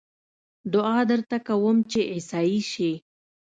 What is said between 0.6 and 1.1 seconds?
دعا